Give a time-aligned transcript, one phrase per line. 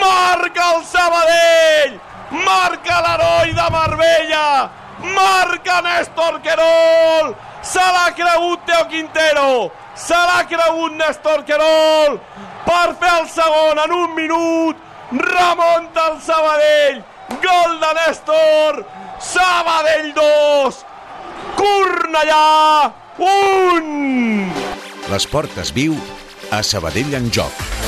[0.00, 1.98] Marca el Sabadell!
[2.44, 4.70] Marca l'heroi de Marbella!
[5.18, 7.34] Marca Néstor Querol!
[7.62, 9.48] Se l'ha cregut Teo Quintero!
[9.96, 12.18] Se l'ha cregut Néstor Querol!
[12.66, 14.78] Per fer el segon en un minut!
[15.12, 17.02] Remonta el Sabadell!
[17.44, 18.82] Gol de Néstor!
[19.32, 20.78] Sabadell 2!
[21.60, 22.44] Cornellà
[23.18, 25.10] 1!
[25.12, 25.96] L'esport es viu
[26.52, 27.85] a Sabadell en joc.